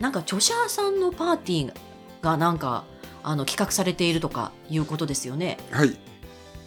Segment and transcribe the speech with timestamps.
[0.00, 1.72] なんか著者さんのパーティー
[2.22, 2.84] がなんか
[3.22, 5.58] あの企画されているとかいうことですよね。
[5.70, 5.98] はい、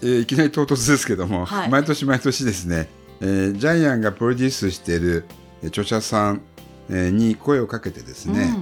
[0.02, 1.70] えーいきなり唐突ですけども、はい。
[1.70, 2.90] 毎年毎年ですね、
[3.22, 5.26] えージャイアンがプロデュースしている
[5.64, 6.42] えー著者さん、
[6.90, 8.54] えーに声をかけてですね、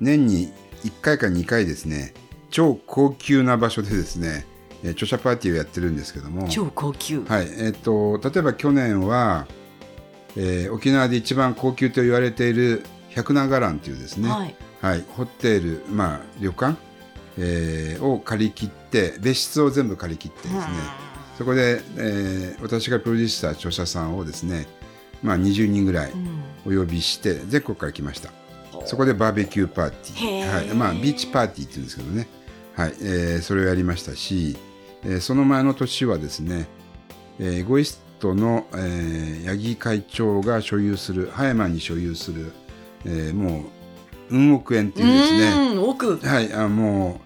[0.00, 0.52] 年に
[0.84, 2.12] 1回か2回ですね、
[2.50, 4.44] 超高級な場所でですね、
[4.82, 9.46] えー著者パーティーをやってるんですけどもうん、、超高級、はい、えっ、と例えば去年は、
[10.36, 12.84] えー沖縄で一番高級と言われている
[13.16, 14.54] 百名蘭というですね、はい。
[14.80, 16.76] はい、ホテル、まあ、旅館、
[17.38, 20.62] えーを借り切って別室を全部借り切ってですね、
[21.38, 24.66] そこで、えー私がプロデュースした著者さんをですね、
[25.22, 26.36] まあ、20人ぐらいうん。
[26.66, 28.30] お呼びして全国から来ました。
[28.86, 30.50] そこでバーベキューパーティへー。
[30.50, 30.66] ー、はい。
[30.74, 32.28] まあ、ビーチパーティーって言うんですけどね、
[32.74, 32.94] はい。
[33.00, 34.56] えーそれをやりましたし、
[35.04, 36.66] えーその前の年はですね、
[37.38, 42.52] えーエゴイストの、えー八木会長が所有する葉山に所有する、
[43.04, 43.62] えーもう
[44.28, 47.20] 運億円っていうですね、うん奥はい、あも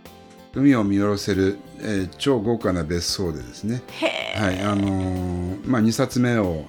[0.54, 3.82] う海を見下ろせる、えー超豪華な別荘でですね、
[4.36, 6.64] はいあのーまあ、2冊目を、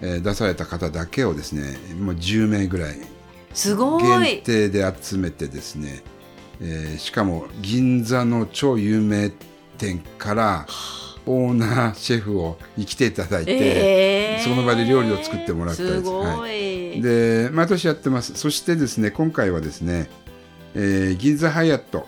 [0.00, 2.96] えー出された方だけをですねもう10名ぐらい。
[3.52, 6.02] すご限い定で集めてですね、
[6.60, 9.30] えーしかも銀座の超有名
[9.78, 10.66] 店から
[11.26, 17.02] オーナーシェフをに来ていただいて、えーその場で料理を作ってもらったりすごい、はい。
[17.02, 18.34] で毎年やってます。
[18.34, 20.08] そしてですね今回はですね、
[20.74, 22.06] えー銀座ハイアット、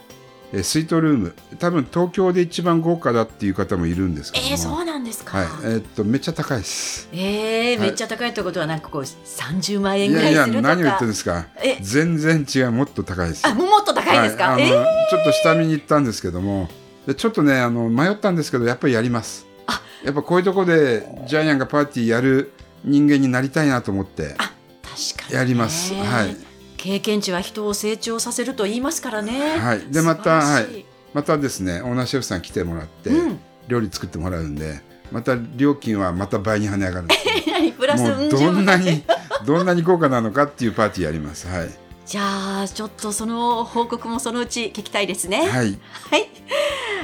[0.52, 1.34] えースイートルーム。
[1.58, 4.50] 多分東京で一番豪華だっていう方もいるんですけども。
[4.52, 5.46] えー、そうなんですか、はい。
[5.64, 7.08] えーっとめっちゃ高いです。
[7.12, 7.88] えー、はい。
[7.88, 10.68] めっちゃ高いってことはなんかこう30万円いやいやぐらいするとか。
[10.68, 11.46] 何を言ってるんですか。
[11.56, 11.78] え。
[11.80, 12.72] 全然違う。
[12.72, 14.68] もっと高いですあもっと高いですか、はい、えー。
[15.10, 16.68] ちょっと下見に行ったんですけども
[17.08, 19.46] でちょっとねあの迷ったんですけどやっぱりやります。
[19.66, 19.80] あ。
[20.04, 22.52] やっぱこういうとこでジャイアンがパーティーやる
[22.84, 24.52] 人間になりたいなと思ってあ
[24.82, 25.38] 確かにね。
[25.38, 25.94] やります。
[25.94, 26.36] はい。
[26.76, 29.58] 経験値は人を成長させると言いますからね。
[29.58, 29.90] はい。
[29.90, 30.84] でまた素晴らしい。
[31.14, 33.40] またですねオーナーシェフさん来てもらって、うん。
[33.68, 37.26] 料理作ってもらうんでまた料金はまた倍に跳ね上がるんです。
[37.26, 39.04] よ 何プラスもううんどんな10万に
[39.46, 41.46] どんなに豪華なのかっていうパーティーやります。
[41.46, 41.70] はい。
[42.08, 45.46] じゃあちょっとその報告もそのうち聞きたいですね。
[45.46, 45.78] はい。
[46.10, 46.26] はい、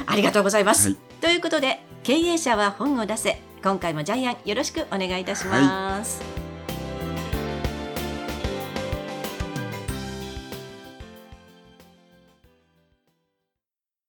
[0.05, 0.89] ありがとうございます。
[0.89, 3.41] はいということで、経営者は本を出せ。
[3.63, 6.21] 今回もジャイアンよろしくお願いいたします。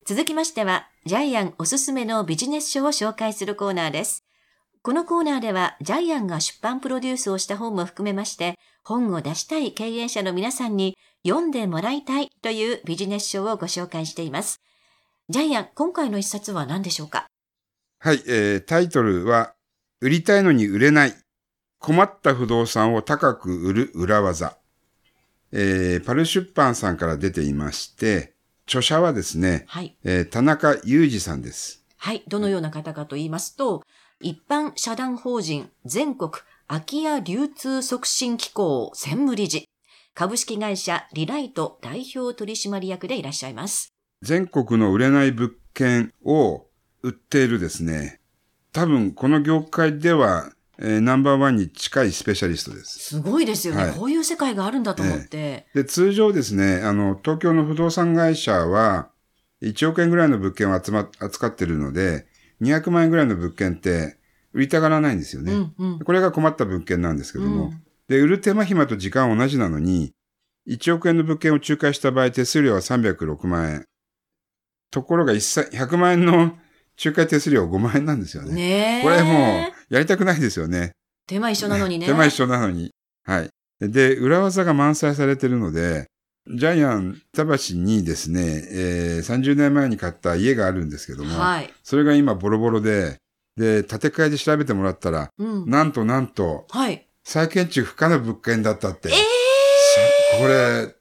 [0.05, 4.25] 続きましては、ジャイアンおすすめのビジネス書を紹介するコーナーです。
[4.83, 14.61] このコーナーでは、ジャイアンが出版プロデュースをした本も含めまして、本を出したい経営者の皆さんに読んでもらいたいというビジネス書をご紹介しています。
[15.29, 17.27] ジャイアン、今回の一冊は何でしょうか？
[17.99, 19.55] はい、えータイトルは
[20.01, 21.15] 「売りたいのに売れない
[21.81, 24.57] 困った不動産を高く売る裏技」
[25.51, 28.35] えーパル出版さんから出ていまして
[28.69, 29.97] 著者はですね、はい。
[30.05, 31.85] えー田中裕二さんです。
[31.97, 32.23] はい。
[32.29, 33.83] どのような方かと言いますと、
[34.21, 36.31] 一般社団法人全国
[36.69, 39.69] 空き家流通促進機構専務理事、
[40.15, 43.93] 株式会社リライト代表取締役でいらっしゃいます。
[44.27, 46.67] 全国の売れない物件を
[47.03, 48.21] 売っているですね
[48.73, 52.99] 多分この業界では、えーナンバーワンに近いスペシャリストです。
[52.99, 53.85] すごいですよね。
[53.85, 55.67] はいこういう世界があるんだと思って。
[55.75, 59.09] で、通常ですね、あの、東京の不動産会社は、
[59.63, 62.27] 1億円ぐらいの物件を集ま、扱ってるので、
[62.61, 64.19] 200万円ぐらいの物件って
[64.53, 65.53] 売りたがらないんですよね。
[65.53, 65.99] うんうん。
[66.01, 70.13] これが困った物件なんですけども、うんで、売る手間暇と時間は同じなのに、
[70.69, 73.87] 1億円の物件を仲介した場合、手数料は306万円。
[74.91, 76.57] ところが1 100万円の
[77.03, 78.55] 仲介手数料は5万円なんですよね。
[78.55, 79.03] ねえ。
[79.03, 80.93] これもう、やりたくないですよね。
[81.27, 82.07] 手間一緒なのにね。
[82.07, 82.91] 手間一緒なのに。
[83.25, 83.51] はい。
[83.81, 86.07] で、裏技が満載されてるので、
[86.49, 88.41] ジャイアン板橋にですね、
[88.71, 91.71] えー30年前に買った家があるんですけども、はい。
[91.83, 93.17] それが今ボロボロで、
[93.57, 95.69] で、建て替えで調べてもらったら、うん。
[95.69, 97.07] なんとなんと、はい。
[97.25, 99.09] 再建築不可の物件だったって。
[99.09, 99.19] えさ
[100.39, 100.95] これ、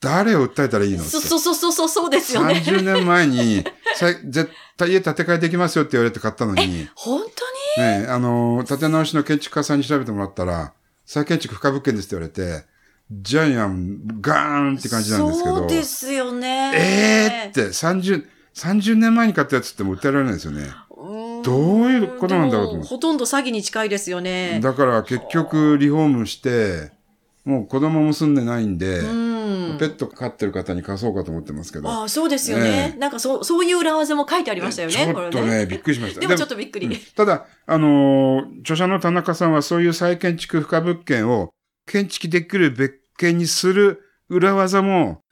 [0.00, 1.10] 誰を訴えたらいいえのって。
[1.10, 2.62] そ、そ、そ、そ、そ、そうですよね。
[2.64, 3.64] 30年前に、
[4.28, 8.00] 絶対家建て替えできますよって言われて買ったのに、本当に？
[8.02, 10.72] ね、あの、建て直しの建築家さんに調べてもらったら、
[11.04, 12.66] 再建築不可物件ですって言われて、
[13.10, 15.56] ジャイアン、ガーンって感じなんですけど。
[15.56, 16.72] そうですよね。
[16.74, 20.68] えーって、30、30年前に買ったやつってもう訴えられないですよね。
[21.44, 24.60] どういうことなんだろうと思ほとんど詐欺に近いですよね。
[24.62, 26.90] だから結局リフォームして、
[27.44, 29.25] もう子供も住んでないんで、うん。
[29.78, 31.88] ペット飼ってる方に貸そうかと思ってますけど。
[31.88, 32.94] ああ、そうですよね。
[32.96, 35.28] えなんかそう、そういう裏技も書いてありましたよね、ちょ。
[35.28, 36.20] っとね、びっくりしました。
[36.20, 36.86] でもちょっとびっくり。
[36.86, 41.50] うんただ、あのー著者の田中さんはそういう再建築不可物件を
[41.86, 45.22] 建築できる別件にする裏技も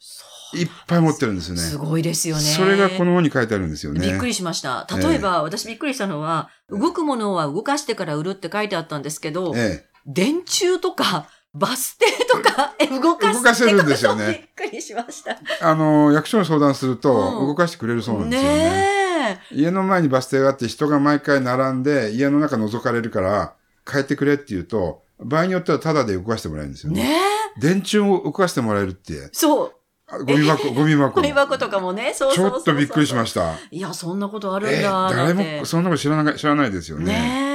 [0.55, 1.61] いっぱい持ってるんですよね。
[1.61, 2.43] すごいですよね。
[2.43, 4.01] それがこの本に書いてあるんですよね。
[4.01, 4.87] びっくりしました。
[4.97, 15.33] 例えば、私びっくりしたのは、動くものは動かしてから売るって書いてあったんですけど、え電柱とか、バス停とか、え動かす動かせるんですよねびっくりしました。
[15.33, 15.37] え。
[15.61, 18.59] あのー役所に相談するとうん動かしてくれるそうなんですよね。
[18.59, 23.55] ね家の前にバス停があって人が毎回並んで家の中覗かれるから
[23.91, 26.91] 変えてくれって言うと、場合によってはタダで動かしてもらえるんですえ。
[26.91, 27.03] よね。
[27.05, 27.17] ね
[27.57, 27.61] え。
[27.61, 29.29] 電柱を動かしてもらえるって。
[29.33, 29.73] そう。
[30.09, 31.21] あゴミ箱、 ゴミ箱。
[31.21, 33.55] ゴミ箱とかもね、そうちそうそうそうょっとびっくりしました。
[33.71, 35.35] いや、そんなことあるんえだ、な誰。
[35.35, 37.05] もそんなこと知らない、知らないですよね。
[37.13, 37.54] ね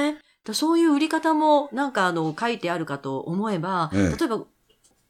[0.54, 4.44] そういう売り方もなんかあの書いてあるかと思えば、ええ例えば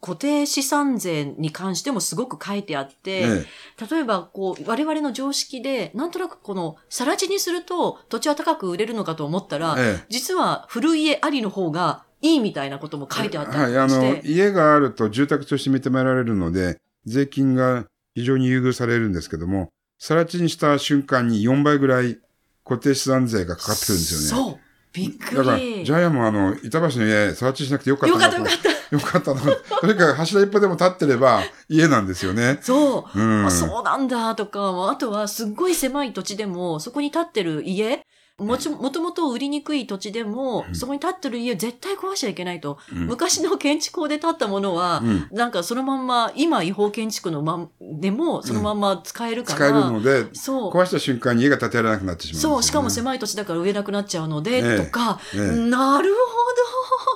[0.02, 3.46] 固定資産税に関してもすごく書いてあって、え
[3.90, 14.22] 例えばこう我々の常識でなんとなくこの更地にすると土地は高く売れるのかと思ったら、ええ実は古家ありの方がいいみたいなことも書いてあったはい、ありしの、て。
[14.24, 22.18] 家があると住宅として認められるので、税金が非常に優遇されるんですけども、更地にした瞬間に4倍ぐらい
[22.64, 24.50] 固定資産税がかかってくるんですよね。
[24.50, 24.60] そう。
[24.92, 25.84] びっくだから、り。
[25.84, 28.70] ジャイアンもあの、板橋の家、更地しなくてよかったよかったよかった。
[28.96, 29.40] よかったな。
[29.80, 32.58] とにかく 柱一歩でも立ってれば家なんですよね。
[32.60, 33.18] そう。
[33.18, 33.46] うん。
[33.46, 38.04] あそうなんだとか、あとはすっごい狭い土地でも、そこに建ってる家、
[38.40, 42.78] もちもともと売りにくい土地でも、うんそこに建ってる家絶対壊しちゃいけないと。
[42.92, 49.56] うん昔の建築法で建ったものは、うんなんかそのまんま、今違法建築のまん、でもそのまんま使えるから。
[49.56, 50.72] 使えるので、そう。
[50.72, 52.40] 壊した瞬間に家が建てられなくなってしまうね。
[52.40, 56.14] そう、しかも狭い土地だから売れなくなっちゃうので、ええとか、ええなる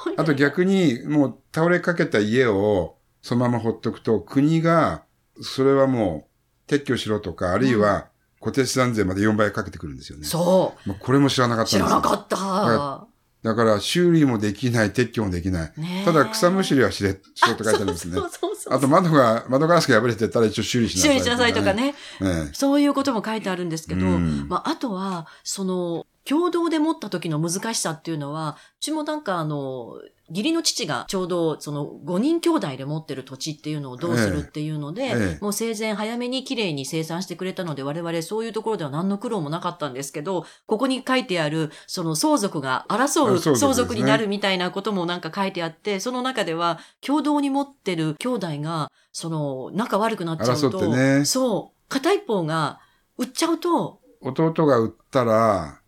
[0.05, 0.23] ほど。
[0.23, 5.03] あと逆に、もう倒れかけた家をそのままほっとくと、国が、
[5.41, 6.29] それはも
[6.69, 8.09] う撤去しろとか、あるいは
[8.45, 10.25] 固定資産税まで4倍かけてくるんですよね。
[10.25, 11.69] そもうこれも知らなかっう。
[11.71, 12.37] たんですよ知らなかった。
[12.37, 13.07] は
[13.43, 15.73] だから修理もできない、撤去もできない。
[16.07, 18.21] ただ草むしりはしれ、しろって書いてありますねそ。
[18.21, 18.75] うそうそう。
[18.75, 21.75] あと窓が、窓ガラスが破れてたら一応修理しなさい、修理しなさいとか。
[21.75, 21.95] ね。
[22.23, 29.99] えそういうことも書いてあるんですけど、うんまあ、あとは、その、共同で持った時の難しさっていうのは、うちもなんかあの、
[30.31, 35.11] 義理の父がちょうどその5人兄弟で持ってる土地っていうのをどうするっていうので、ええ。
[35.11, 35.39] ええ。
[35.43, 51.25] もう生前早めに綺麗に生産してくれたので我々そういうところでは何の苦労もなかったんですけど、ここに書いてあるその相続が争うあ相続になるみたいなこともなんか書いてあって、その中では共同に持ってる兄弟がその仲悪くなっちゃうと、ね。
[51.25, 52.81] そう、片一方が
[53.19, 55.81] 売っちゃうと、弟が売ったら、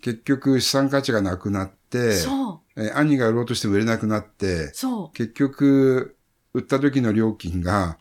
[0.00, 5.16] 結局資産価値がなくなって、そう、えー兄が売ろうとしても売れなくなって、そう。
[5.16, 6.16] 結局、
[6.54, 7.98] 売った時の料金が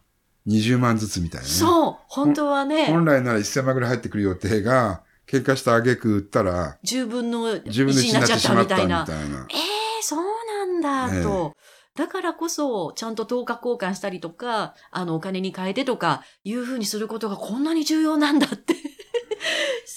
[0.48, 1.54] 20万ずつみたいなね。
[1.54, 9.06] そう、本当はね、本来なら1000万ぐらい入ってくる予定が、喧嘩した挙句売ったら、10分の1 10分の1になってしまったみたいな。
[9.50, 11.56] ええそうなんだ、ええと。
[11.96, 18.74] だからこそ、ちゃんと等価交換したりとか、あの、お金に変えてとか、いうふうにすることがこんなに重要なんだって。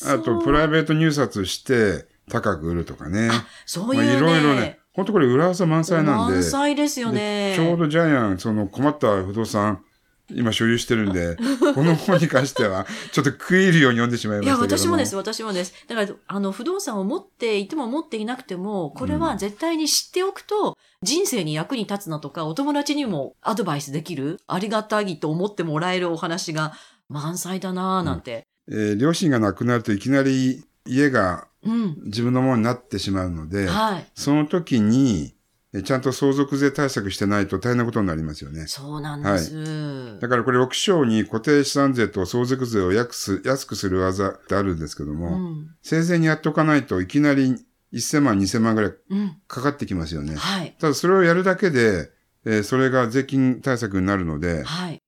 [0.07, 3.31] あと、プライベート入札して高く売るとかね。
[3.67, 4.07] そういうね。
[4.07, 6.35] まあいろいろね、本当これ裏技満載なんで。
[6.37, 7.57] 満載ですよね。
[7.57, 9.83] でちょうどジャイアン、その困った不動産、
[10.31, 11.37] 今所有してるんで、
[11.75, 14.79] この本に関しては、ちょっと食い入るように読んでしまいまいや、したけども。
[14.79, 15.75] 私もです、私もです。
[15.89, 26.73] だから、あの、不動産を持っていても持っていなくても、これは絶対に知っておくと、人生に役に立つなとか、お友達にもアドバイスできる、ありがたいと思ってもらえるお話が
[27.09, 28.47] 満載だなぁ、なんて。
[28.69, 31.97] えー両親が亡くなるといきなり家がうん。
[32.07, 34.07] 自分のものになってしまうので、はい。
[34.15, 35.35] その時に、
[35.75, 38.67] えちゃんと相続税対策してないと大変なことになりますよね。
[38.67, 40.19] そうなんです。
[40.21, 45.71] だからこれ6章に固定資産税と相続税を安くす安くする技ってあるんですけども、うん。
[45.83, 47.55] 生前にやっとかないといきなり
[47.95, 49.37] 1000万、2000万ぐらいうん。
[49.47, 50.35] かかってきますよね。
[50.35, 50.77] はい。
[50.79, 52.11] ただそれをやるだけで、
[52.45, 55.02] えーそれが税金対策になるので、はい。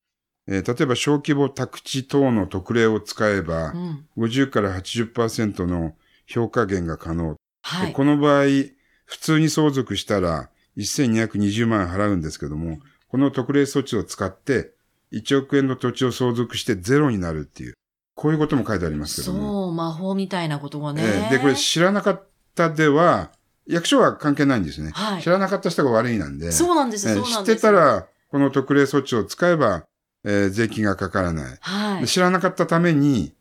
[0.47, 4.07] えー例えば小規模宅地等の特例を使えばう、ん。
[4.19, 5.95] 50から80%の
[6.27, 7.37] 評価減が可能。
[7.63, 7.87] はい。
[7.89, 8.45] でこの場合、
[9.07, 14.73] 普通に相続したら1220万円払うんですけども、この特例措置を使って
[15.13, 17.75] 1億円の土地を相続してゼロになるっていう、
[18.15, 19.67] こういうことも書いてありますけども。
[19.67, 21.03] そう、魔法みたいなことがね。
[21.05, 23.31] えーで、これ知らなかったでは、
[23.67, 24.91] 役所は関係ないんですね。
[24.93, 26.53] はい知らなかった人が悪いなんで。
[26.53, 27.55] そうなんです、えーそうなんです。
[27.55, 29.85] 知ってたら、この特例措置を使えば、
[30.25, 31.59] えー税金がかからない。
[31.61, 32.01] はい。
[32.03, 33.35] で知らなかったために、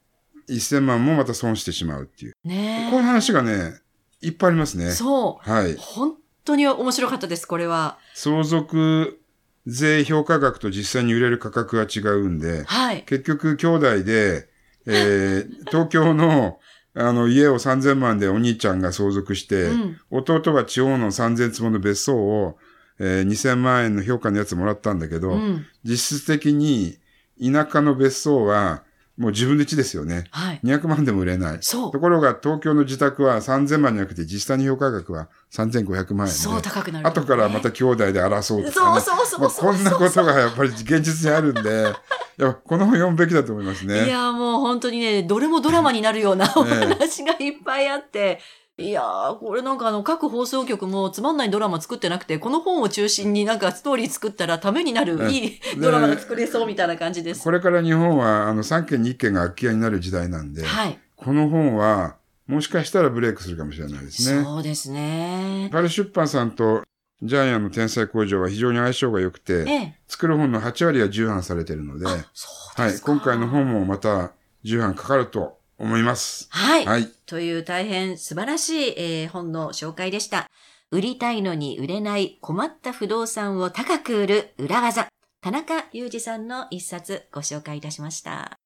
[0.50, 2.34] 1000万もまた損してしまうっていう。
[2.44, 3.76] ねえこういう話がね、
[4.22, 4.92] いっぱいありますね。
[4.92, 5.50] そう。
[5.50, 5.76] はい。
[5.78, 7.98] 本当に面白かったです、これは。
[8.14, 9.20] 相続
[9.66, 13.04] 税評価額と実際に売れる価格が違うんで、はい。
[13.04, 14.50] 結局兄弟で、
[14.86, 16.60] えー 東京の
[16.96, 22.58] あの家を3000万でお兄ちゃんが相続して、うん弟は地方の3000坪の別荘を、
[23.00, 25.66] えー2000万円の評価のやつもらったんだけど、うん。
[25.84, 26.98] 実質的に
[27.42, 28.84] 田舎の別荘は
[29.18, 30.26] もう自分で地ですよね。
[30.32, 30.60] はい。
[30.64, 31.58] 200万でも売れない。
[31.62, 32.00] そうと。
[32.00, 36.40] ころが東京の自宅は3000万じゃなくて実際に評価額は3500万円で。
[36.40, 39.02] そう高くなる、後からまた兄弟で争うとかね。
[39.02, 41.94] そうそうそうまあそうこんなことがやっぱり現実にあるんで、
[42.40, 44.08] いやこの本読むべきだと思いますいね。
[44.10, 48.40] や、もう本当にね、どれもドラマになるようなお話がいっぱいあって、
[48.80, 57.44] いやー、これなんかあの、各放送局もつまんないドラマ作ってなくて、この本を中心になんかストーリー作ったらためになる、ねいいドラマが作れそうみたいな感じです。
[57.44, 60.98] これから日本はあの3件に1件が空き家になる時代なんで、はい。
[61.16, 62.16] この本は
[62.48, 64.44] もしかしたらブレイクするかもしれないですね。
[64.44, 65.70] そうですね。
[65.72, 66.82] パル出版さんと
[67.22, 69.96] ジャイアンの天才工場は非常に相性が良くて、ええ。
[70.08, 72.50] 作る本の8割は重版されているので、あそ
[72.80, 73.00] うはい。
[73.00, 74.32] 今回の本もまた
[74.64, 76.48] 重版かかると思います。
[76.50, 76.86] はい。
[76.86, 77.08] はい。
[77.26, 80.48] という大変素晴らしい、えー本の紹介でした。
[80.92, 85.08] 売りたいのに売れない困った不動産を高く売る裏技。
[85.42, 88.58] 田中裕二さんの一冊ご紹介いたしました。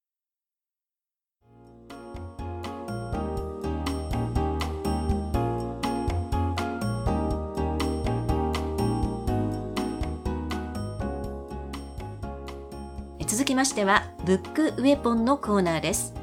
[13.28, 16.17] 続きましては、ブックウェポンのコーナーです。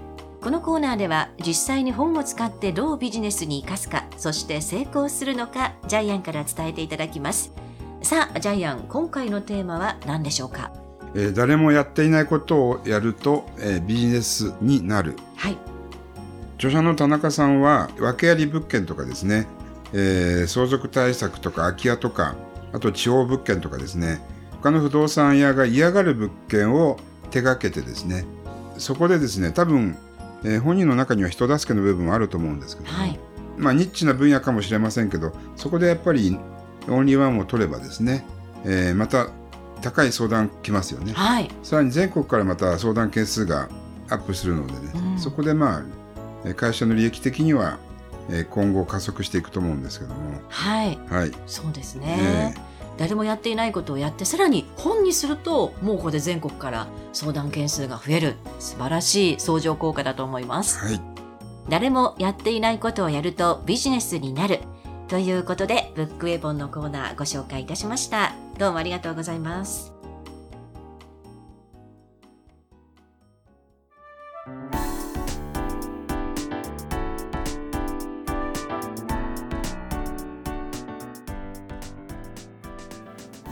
[0.45, 7.51] このコーナーでは実際に本を使ってどうビジネスに生かすか、そして成功するのか、ジャイアンから伝えていただきます。
[8.03, 10.71] さあ、ジャイアン、今回のテーマは何でしょうか？
[11.15, 15.17] えー誰もやっていないことをやると、えービジネスになる。
[15.35, 15.57] はい。
[16.57, 19.47] 著者の田中さんは訳あり物件とかですね、
[19.95, 22.35] えー相続対策とか空き家とか
[22.75, 24.21] あと地方物件とかですね
[24.61, 26.99] 他の不動産屋が嫌がる物件を
[27.31, 28.27] 手掛けてですね
[28.77, 29.97] そこでですね多分、
[30.45, 33.19] えー本人の中には人助けの部分もあると思うんですけども、はい。
[33.57, 36.39] まあニッチな分野かもしれませんけどそこでやっぱり
[36.89, 38.27] オンリーワンを取ればですね、
[38.65, 39.29] えーまた
[39.83, 41.13] 高い相談来ますよね。
[41.13, 41.51] はい。
[41.63, 43.69] さらに全国からまた相談件数が
[44.09, 45.83] アップするのでね、うんそこでまあ
[46.47, 47.79] えー会社の利益的には
[48.31, 50.99] えー今後加速していくと思うんですけども、はい。
[51.11, 52.55] はい、そうですえね。
[52.97, 58.37] 誰もやっていないことをやって、さらに本にすると、もうここで全国から相談件数が増える。
[58.59, 60.79] 素晴らしい相乗効果だと思います。
[60.79, 61.01] はい、
[61.69, 64.61] 誰もやっていないことをやるとビジネスになる。
[65.09, 68.35] ということで、ブックウェポンのコーナーご紹介いたしました。
[68.59, 69.94] どうもありがとうございます。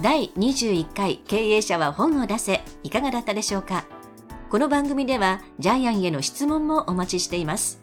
[0.03, 2.61] 第21回経営者は本を出せ。
[2.83, 3.85] いかがだったでしょうか？
[4.51, 7.81] この番組ではジャイアンへの質問もお待ちしています。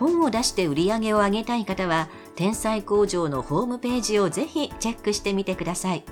[0.00, 6.02] 本を出して売り上げを上げたい方は天才工場のホームページをぜひチェックしてみてください。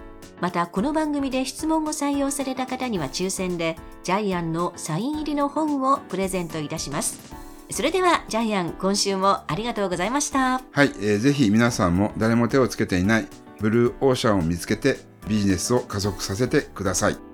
[0.40, 3.74] またこの番組で質問を採用された方には抽選で
[4.04, 7.34] ジャイアンのサイン入りの本をプレゼントいたします。
[7.72, 10.60] それではジャイアン今週もありがとうございました。
[10.70, 13.26] はいえーぜひ皆さんも誰も手をつけていない
[13.58, 17.27] ブルーオーシャンを見つけてビジネスを加速させてください。